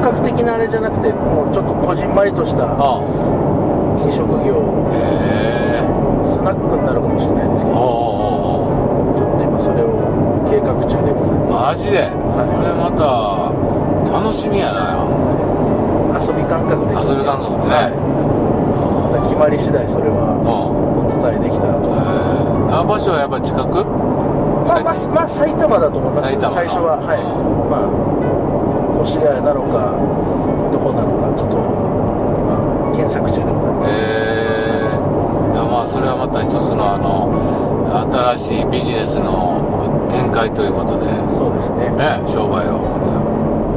[0.00, 3.00] 格的なあれじゃなくてもうちょっとこじんまりとしたあ
[4.02, 4.60] 飲食業
[6.24, 7.76] スナックになるかもしれないですけど
[9.16, 10.00] ちょっと今それを
[10.48, 12.08] 計画中でございまマジで？
[12.34, 13.52] それまた
[14.10, 15.06] 楽しみやな。
[16.20, 17.76] す遊び感覚で遊び感覚でね。
[17.76, 17.94] はい。
[17.94, 22.28] また決まり次第それはうんお伝えできたらと思います。
[22.74, 23.84] あ場所はやっぱ近く？
[24.66, 26.28] まあまあ、まあ、埼玉だと思います。
[26.28, 26.98] 最初は。
[27.00, 27.22] はい。
[27.70, 27.90] まあ
[29.02, 29.96] 越谷なのか
[30.72, 31.56] どこなのかちょっと
[32.36, 33.92] 今検索中でございます。
[33.92, 34.30] へえ
[35.52, 37.32] いやまあそれはまた一つのあの
[38.36, 41.06] 新しいビジネスの展開ということで。
[41.32, 41.90] そうですね。
[41.96, 42.78] ね商売を。
[42.78, 43.00] ま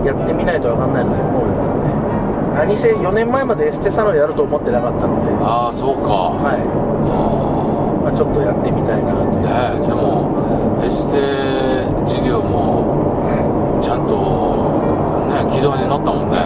[0.03, 1.55] やってみないと分かんないのでもう、ね、
[2.59, 5.31] 何せ4年前までエステサロンやると思ってなかったので。
[5.31, 6.35] たああそうか。
[6.43, 9.47] はい、まあ、ちょっとやってみたいなという。
[9.47, 14.62] ねでもエステ事業もちゃんとね
[15.49, 16.38] 軌道に乗ったもんね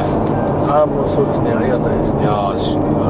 [0.70, 2.54] ああもうそうですねありがたいですいねやあ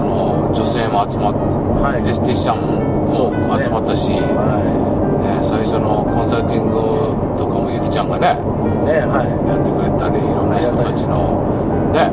[0.04, 1.34] の女性も集まっ
[1.82, 8.36] はいエスティシャンそうですねも集まったし、ね、は最初のコンサルティングとかもゆきちゃんがね
[8.86, 11.42] ねはいやってくれたりいろんな人たちの
[11.94, 12.10] ね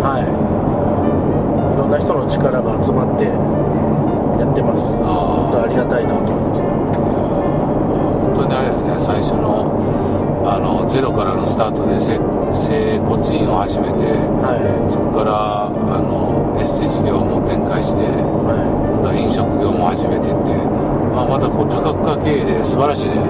[0.00, 6.62] はいいろんな人の力が集まってやってますあ本当ありがたいなと思います
[8.32, 9.35] 本当にあれだね最初
[10.96, 12.16] ゼロからのスタートで整
[12.56, 14.64] 整骨院を始めてはい。
[14.88, 18.56] そこからあのエステ事業も展開しては
[18.96, 20.56] 今度は飲食業も始めてって、
[21.12, 23.20] まあ、またこう多角化経営で素晴らしいね。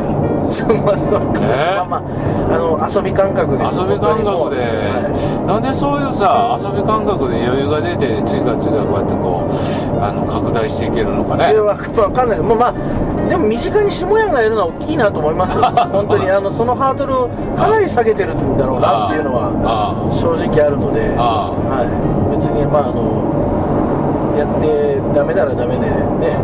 [0.46, 3.66] まあそうか、えまあまああの遊び感覚で。
[3.66, 11.50] す遊び感覚で、はなんでそういうさ遊び感覚で余裕が出て次から次からこうやってこうあの拡大していけるのかい、ね？
[11.50, 12.38] いやわわかんない。
[12.38, 12.74] もうまあ
[13.28, 15.64] でも身近に下屋がいるのは大きいなと思いますよ。
[15.92, 23.24] 本当にあのそのハードルをかなり下げてるんだろうなっていうのはあ正直あるので、あはい、別にまああの
[24.38, 26.36] やってダメならダメでね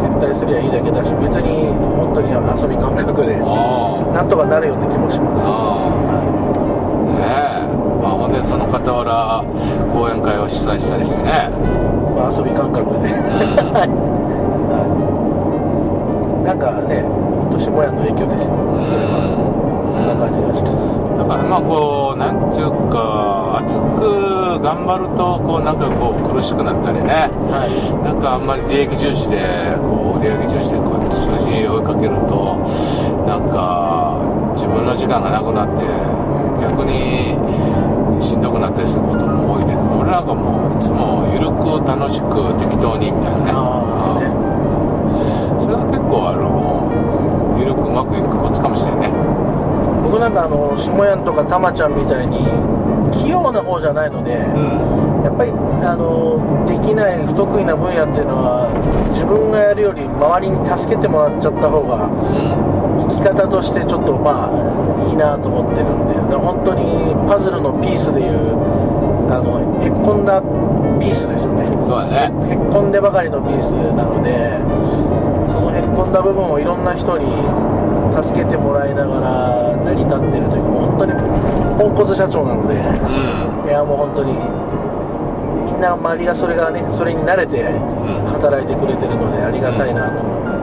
[0.00, 5.50] 撤退すりゃいいだけだし別に本当に遊び感覚でなんとかなるような気もします、ね
[7.20, 8.02] え。
[8.02, 9.44] まあほんでその傍ら
[9.92, 11.50] 講演会を主催したりしてね。
[12.14, 13.08] まあ、遊び感覚で
[16.44, 18.54] なんかね本当下屋の影響ですよ。
[18.84, 19.44] それは。
[19.88, 20.98] そんな感じがします。
[21.16, 27.30] だからまあこうなんていうか熱く頑張るとこうなんかこう苦しくなったりね。
[27.48, 27.70] はい。
[28.04, 29.40] なんかあんまり利益重視で
[29.80, 32.60] こう売上重視でこう数字追いかけると
[33.24, 34.20] なんか
[34.54, 35.86] 自分の時間がなくなって
[36.60, 37.36] 逆に
[38.20, 43.52] しんどくなったりすることも多いけど俺なんかもういつも緩く楽しく適当にみたいなね
[46.14, 49.10] 構あの緩くうまくいくコツかもしれんね。
[50.04, 52.46] 僕なんかあの下屋とかたまちゃんみたいに
[53.10, 55.24] 器用な方じゃないので、うん。
[55.24, 56.38] やっぱりあの
[56.68, 58.68] できない不得意な分野っていうのは
[59.12, 62.12] 自分がやるより周りに助けてもらっちゃった方が
[63.08, 68.52] 生き方としてちょっとまあいいなと思ってるんでで本当にパズルのピースでいう
[69.32, 70.44] あのへっこんだ
[71.00, 71.64] ピースですよね。
[71.80, 72.52] そうだね。
[72.52, 75.23] へっこんでばかりのピースなのでそ
[75.64, 77.26] のへっこんだ部分をいろんな人に
[78.22, 81.12] 助けてもらいながら成り立ってるというかもう本当に
[81.78, 83.68] ポンコツ社長なのでうん。
[83.68, 84.32] いやもう本当に
[85.66, 87.64] みんな周りがそれがねそれに慣れて
[88.30, 90.58] 働いてくれてるのでありがたいなと思います、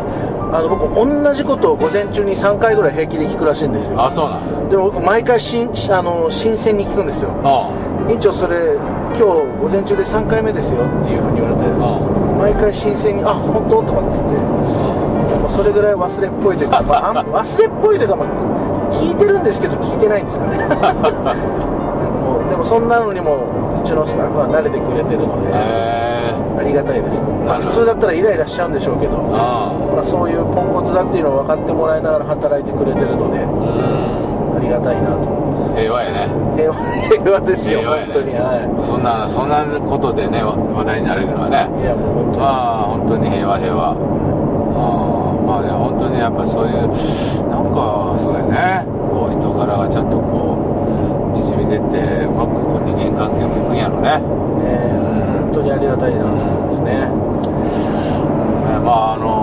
[0.56, 4.02] あの僕同じことを午前中に3回ぐらい平気で聞くらしいんですよ。
[4.02, 7.32] あそうなんでも僕毎回新あの新鮮に聞くんですよ。
[7.44, 7.70] あ
[8.10, 8.76] 院長それ
[9.16, 9.24] 今日
[9.60, 12.11] 午前中で3回目ですよっていうふうに言われてるんですよ
[12.52, 14.36] 毎回新鮮に「あ本当?」とかっつって。
[15.32, 18.28] でもそれぐらい忘れっぽいというか、 まあ、忘れっぽいというか、まあ、
[18.92, 20.58] 聞いてるんですけど聞いてないんですかね。
[20.58, 23.46] なんかもうでもそんなのにも
[23.82, 35.16] うちのスタッフは慣れてくれてるのでありがたいです、まあ、普通だったらイライラしちゃうんでしょうけど、あまあ、そういうポンコツだっていうのを分かってもらいながら働いてくれてるのでありがたいなと。
[35.16, 35.41] 思
[35.82, 36.30] 平和やね。
[36.56, 36.78] 平和
[37.10, 38.14] 平和ですよ平和やね。
[38.14, 38.86] 本当にはい。
[38.86, 41.66] そんなそんなことでねわ話題になれるのはね。
[41.82, 43.90] いやもう本当に、まあ本当に平和平和。
[43.92, 46.86] あーまあね本当にやっぱそういう
[47.50, 48.86] なんかそうやね。
[49.10, 50.56] こう人柄がちゃんとこ
[51.34, 54.22] うにじみ出てうまくこう人間関係もいくんやろね。
[54.62, 55.02] ね
[55.50, 56.94] 本当にありがたいなと思いますね。
[56.94, 57.10] ね
[58.86, 59.41] まああの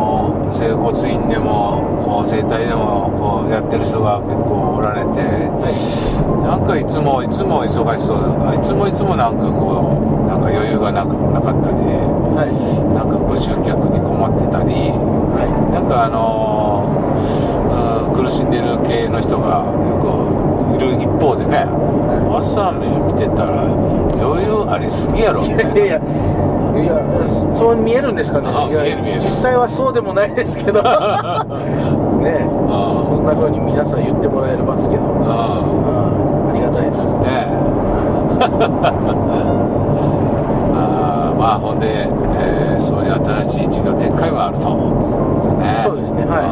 [0.52, 5.22] 整骨院でもこう整体でもこうやってる人が結構おられて
[6.46, 8.54] なんかいつもいつも忙しそうだ。
[8.54, 9.92] いつもいつもなんかこ
[10.24, 11.76] うなんか余裕がなくなかったり
[12.34, 12.94] はい。
[12.94, 14.90] なんかこう集客に困ってたり
[15.36, 19.62] はなんかあのーうん苦しんでる系の人が
[20.02, 20.28] こ
[20.72, 21.64] ういる一方でね
[22.28, 23.62] わさび見てたら
[24.20, 25.74] 余裕ありすぎやろみたいな。
[25.74, 26.00] いやいや
[26.76, 26.94] いや
[27.56, 28.48] そう見えるんですかね。
[29.22, 30.82] 実際はそうでもないですけど。
[32.20, 32.48] ね。
[32.68, 35.02] あそんな風に皆さん言ってもらえますけど。
[35.24, 36.50] ああ。
[36.50, 37.18] ありがたいです。
[37.18, 37.46] ね
[41.38, 44.64] まあほんで、えーそういう新しい事業展開もあると、
[45.58, 46.48] ね、そうですねはい。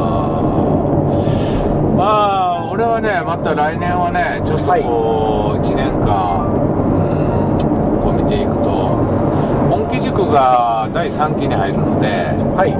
[1.97, 2.03] ま
[2.61, 8.67] あ俺はねまた来年はねちょっとこう、1年間、うん、こう見ていくと
[10.17, 12.07] 本気塾が第3期に入るので
[12.57, 12.73] はい。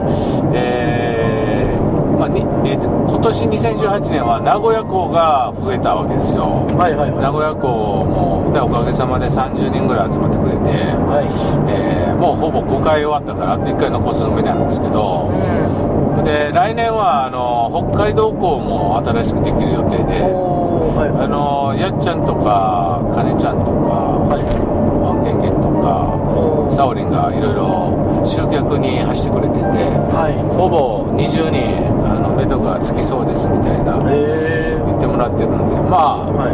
[0.55, 1.77] えー
[2.17, 3.45] まあにえーと今年
[3.77, 6.65] 2018年は名古屋校が増えたわけですよ。
[6.73, 7.21] はいはいはい。
[7.21, 7.67] 名古屋校
[8.05, 10.65] も、ね、おかげさまで30人ぐらい集まってくれて、
[11.05, 11.29] はい。
[11.69, 21.09] えーもうほぼ5回終わったからあと1回残すのみなんですけどうで来年はあの北海道校も新しくできる予定んではい。
[21.13, 24.76] あのやっちゃんとかかねちゃんとかはい
[26.77, 29.65] サオリンがいろいろ集客に走ってくれてて
[30.13, 30.37] はい。
[30.53, 31.73] ほぼ20人
[32.05, 36.53] あの目処がつきそうですみたいなええ言ってもらってるんでまあは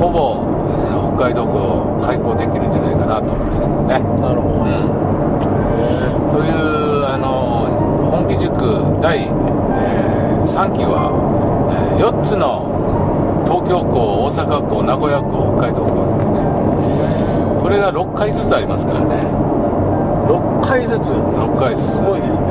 [0.00, 0.40] ほぼ、
[0.72, 0.88] えー
[1.20, 3.98] 北海道校開校できるんじゃないかなと思ってるんですけどね。
[3.98, 4.80] いなるほど、うん、
[6.30, 7.66] というあの
[8.08, 8.54] 本気塾
[9.02, 9.28] 第、え
[10.46, 11.10] 3期は、
[11.74, 12.70] え4つの
[13.44, 16.06] 東京校大阪校名古屋校北海道校
[16.38, 17.60] ね。
[17.60, 19.47] これが6回ずつありますからね
[20.28, 21.10] 6回ずつ。
[21.12, 21.96] 6回ずつ。
[21.98, 22.46] すごいですね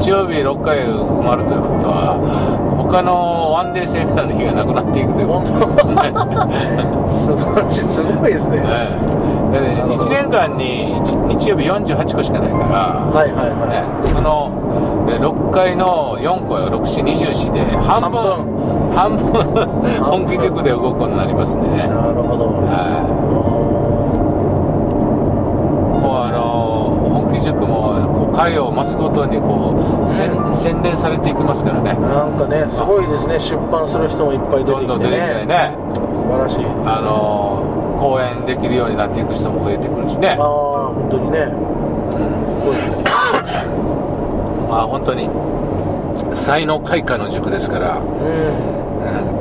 [0.00, 2.18] 日曜日6回埋まるということは
[2.76, 5.28] 他のワンデーセミナーの日がなくなっていくという。
[5.28, 5.48] こと
[7.28, 8.60] 素晴らしいすごいですね。
[8.60, 8.64] ね
[9.48, 9.60] で
[9.96, 14.52] 1年間に1日曜日48個しかないから、はいはいはね、その
[15.08, 19.32] で6回の4個や6四20四で半分半分。
[20.04, 21.84] 本気塾で動くことになりますんでね。
[21.84, 22.60] いなるほど。
[22.68, 23.08] はい
[25.98, 29.74] もうあの本気塾もこう回を増すごとにこ
[30.06, 31.92] う宣洗練されていきますからね。
[31.94, 33.40] なんかねすごいですね。
[33.40, 35.46] 出版する人もいっぱい出てきてどんどん出てきたりね。
[35.46, 35.76] ね
[36.14, 36.64] 素晴らしい。
[36.86, 40.36] あの講演できるようになっていく人も増えてくるしね。
[40.38, 40.46] ああ
[40.94, 41.50] 本当にね。
[41.50, 41.50] す
[42.62, 43.10] ごいですね
[44.70, 45.28] まあ本当に
[46.36, 47.98] 才能開花の塾ですから。
[47.98, 48.00] う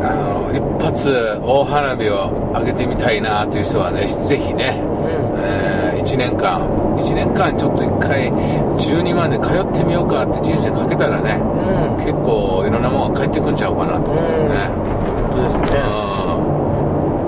[0.02, 5.40] あの一発大花火を上げてみたいなという人はねぜひね、んうん。
[5.40, 12.04] え1年間1年間ちょっと1回12万で通ってみようかって人生かけたらねうん。
[12.04, 14.56] 結構いろんなものが返ってくんちゃうかなと思うね、
[15.30, 15.80] 本当ですね。
[15.80, 16.58] うん。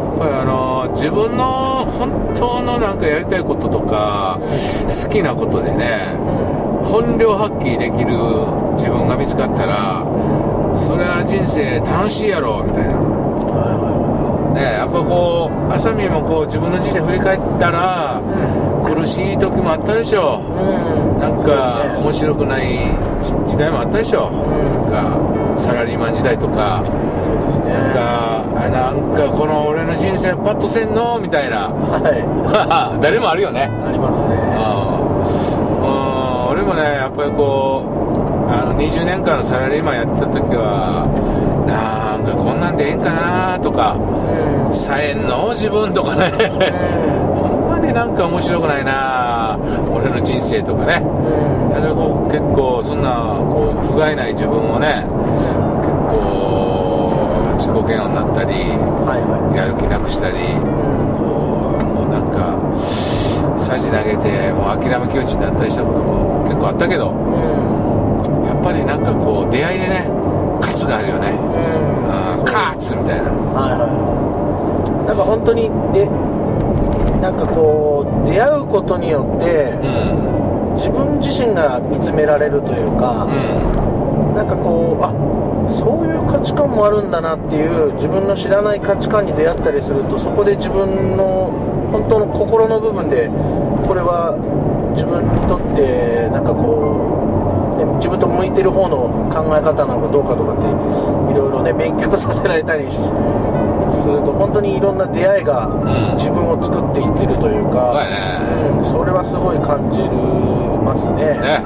[0.09, 6.15] やっぱりあの自分の本当のなんかやりたいこととか好きなことでね
[6.83, 8.17] 本領発揮できる
[8.75, 10.03] 自分が見つかったら
[10.75, 13.19] それは人生楽しいやろみたいな。
[14.53, 18.19] ねやっぱこうあさみもこう自分の人生振り返ったら
[18.93, 21.17] 苦しい時もあったでしょう。
[21.17, 21.19] ん。
[21.19, 22.89] なんか面白くない
[23.21, 26.81] 時時代もあったでしょなんかサラリーマン時代とか。
[26.85, 27.73] そうですね。
[27.73, 31.67] なんかあなんかこの俺の人生パッとせんのみたいな。
[31.69, 32.99] はい。
[33.01, 33.69] 誰もあるよね。
[33.85, 34.25] ありますね。
[35.83, 36.51] うん。
[36.51, 37.83] 俺もねやっぱりこ
[38.47, 41.05] うあの20年間のサラリーマンやってた時は
[41.67, 43.95] なんかこんなんでええんかなとか
[44.67, 44.73] うん。
[44.73, 46.31] さえんの自分とかね。
[46.31, 47.28] ほん
[47.79, 49.57] まになんか面白くないな。
[49.91, 51.01] 俺の人生とかね。
[51.03, 51.59] うん。
[51.81, 51.95] だ
[52.29, 55.03] 結構そんなこう不甲斐ない自分をね
[55.81, 60.61] 結構自己嫌悪になったりはいはやる気なくしたりいうん。
[61.17, 62.53] こうもうなんか
[63.57, 68.45] さじ投げてもう諦め気持ちになったりしたことも結構あったけどうん。
[68.45, 70.07] やっぱりなんかこう出会いでね
[70.61, 71.29] 勝つがあるよね。
[71.31, 72.03] うん。
[72.03, 73.29] うん勝つみたいな。
[73.31, 73.87] はいは
[75.03, 75.07] い。
[75.07, 76.07] なんか本当にで
[77.21, 83.79] なんかこう出会うことによってうん自分自身が見つめられるというか、うん
[84.39, 85.11] なんかこうあ
[85.69, 91.51] そういう価値観もあるんだなっていう自分の知らない価値観に出会ったりするとそこで自分の
[91.91, 93.27] 本当の心の部分で
[93.85, 94.37] これは
[94.95, 102.87] 自分にとってなんかこう、ね、自分と向いてる方の考え方なのかどうかとかっていろいろね勉強させられたり
[103.93, 106.17] すると本当にいろんな出会いがん。
[106.17, 108.69] 自分を作っていってるというか、そうやね。
[108.77, 110.01] うん、それはすごい感じ
[110.83, 111.37] ますね。
[111.39, 111.63] ね。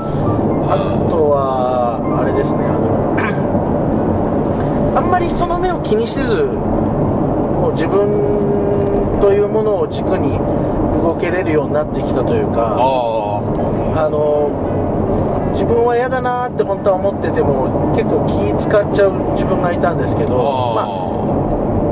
[0.65, 0.77] あ
[1.09, 3.15] とは、あれですね、あの、
[4.97, 10.37] あんまりその目を気にせず、もう自分というものを軸に
[11.01, 13.41] 動けれるようになってきたというか、あ
[13.95, 14.51] あの、
[15.53, 21.02] 自分は嫌だなって本当は思ってても、結構気使っちゃう自分がいたんですけど、まあ、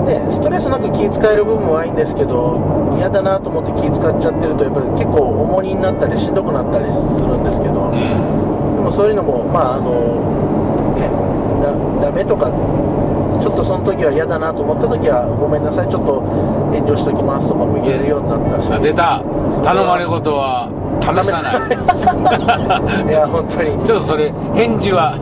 [0.05, 8.75] ね、ストレスなく気使える部分はいいんですけど嫌だなと思って気使っちゃってるとやっぱり結構重荷になったりしんどくなったりするんですけど、うん。
[8.77, 10.25] でもそういうのもまああの
[10.97, 11.05] ね
[11.61, 12.49] だダメとか
[13.41, 16.21] ちょっとその時は嫌だなと思った時はごめんなさいちょっと
[16.73, 18.71] 遠慮しときますとかも言えるようになったし。
[18.73, 19.23] あ出た。
[19.61, 20.69] 頼まれ事は
[21.01, 21.57] 試さな
[23.05, 23.09] い。
[23.09, 23.77] いや本当に。
[23.83, 25.17] ちょっとそれ返事は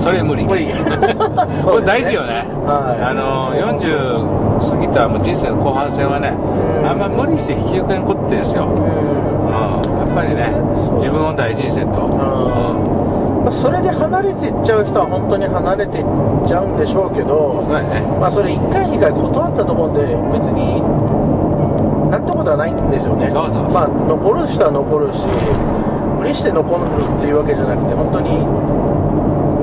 [0.00, 0.44] それ無理。
[0.46, 0.66] 無理。
[1.62, 2.48] これ大事よね。
[2.64, 3.04] はい。
[3.04, 6.88] あの40過ぎたもう人生の後半戦はねうん。
[6.88, 8.80] あんま無理して引き受けんことですよ、うん、うん。
[8.80, 10.54] やっぱりね
[10.96, 16.04] 自分を大事にせんと、まあそれで離れていっちゃう人は本当に離れていっ
[16.46, 17.84] ちゃうんでしょうけどそね。
[18.18, 20.80] まあそれ1回2回断ったところで別に
[22.10, 23.28] なんてことはないんですよね。
[23.28, 23.72] そうそうそう。
[23.72, 25.26] まあ残る人は残るし
[26.18, 26.84] 無理して残る
[27.18, 28.40] っていうわけじゃなくて本当に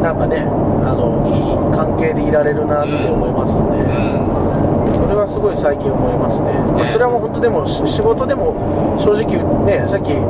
[0.02, 4.98] なんかねあのいい関係でいられるなって思いますんで、うん。
[4.98, 6.90] それはすごい最近思いますね、まあね。
[6.92, 10.22] それはもう本当でもし仕事でも正直ねさっきう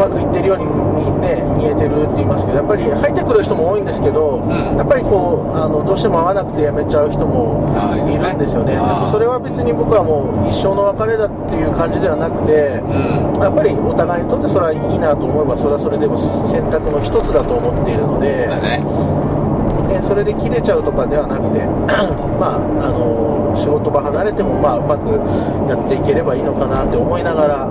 [0.00, 4.76] まくいってるように見,、ね、見えてるって言いますけどやっぱり入ってくる人も多いんですけど、ん。
[4.76, 8.00] やっぱりこうあのどうしても合わなくて辞めちゃう人もあい。
[8.00, 8.76] るんですよね。
[9.10, 13.40] それは別に僕はもう一生の別れだっていう感じではなくて、うん。
[13.40, 16.16] やっぱりお互いにとってそれはいいなと思えばそれはそれでも
[16.48, 18.46] 選択の一つだと思っているので。
[18.48, 18.80] だね。
[19.90, 21.66] ね、それで切れちゃうとかではなくて、
[22.38, 25.18] まあ、あの仕事場離れても、まあ、うまく
[25.68, 27.70] やっていければいいのかなって思いながら、う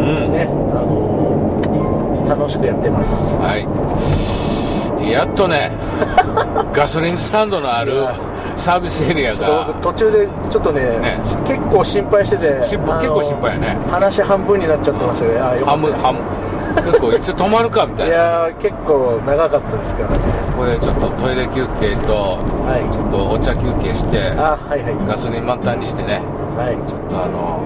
[0.00, 0.32] ん。
[0.32, 0.48] ね、
[2.28, 3.36] 楽しくやってます。
[3.36, 5.10] はい。
[5.10, 5.70] やっとね
[6.74, 8.04] ガソリンスタンドのある
[8.56, 9.64] サービスエリアが。
[9.68, 11.18] 僕途中でちょっとねね。
[11.46, 13.76] 結構心配してて結構心配やね。
[13.90, 15.26] 話半分になっちゃってました
[15.58, 16.22] け半分半分。
[16.84, 18.14] 結構いつ止まるかみたいな。
[18.14, 20.08] いやー結構長かったですから。
[20.10, 20.16] ね
[20.58, 22.12] これちょっとトイレ休憩と
[22.66, 22.92] はい。
[22.94, 24.94] ちょっとお茶休憩してあはいはい。
[25.08, 26.20] ガソリン満タンにしてね。
[26.56, 26.76] はい。
[26.88, 27.60] ちょっとあの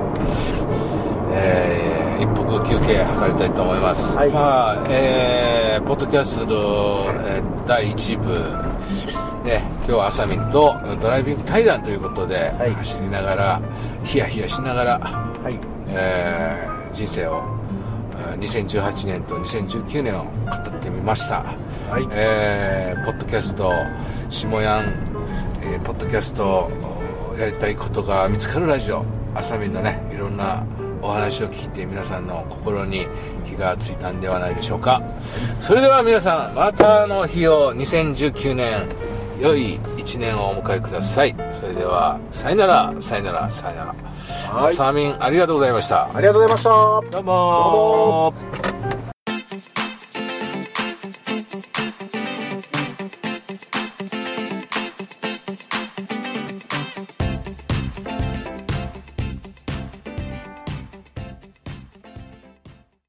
[1.33, 1.92] えー
[2.23, 4.31] 一服休憩図りたいと思います、はい。
[4.31, 8.33] まあえーポッドキャストの、えー第1部。
[9.45, 12.75] ね今日はあさみんとドライビング対談ということで、はい。
[12.75, 13.61] 走りながら
[14.05, 15.59] ヒヤヒヤしながら、はい。
[15.89, 17.43] えー人生を
[18.13, 21.43] えー2018年と2019年を語ってみました、
[21.91, 22.07] はい。
[22.13, 23.73] えーポッドキャスト
[24.31, 24.85] 下やん、
[25.63, 26.71] えーポッドキャスト
[27.35, 30.65] おやりたいことが見つかるラジオあさみんのねいろんな
[31.03, 33.09] お話を聞いて皆さんの心に
[33.45, 35.03] 火がついたんではないでしょうか。
[35.61, 38.89] それでは皆さんまたの日を2019年
[39.41, 41.35] 良い1年をお迎えください。
[41.51, 43.95] それではさよならさよならさよなら。
[44.55, 44.73] はい。
[44.73, 46.05] あさみんありがとうございました。
[46.15, 46.71] ありがとうございました。
[46.71, 48.62] どうもー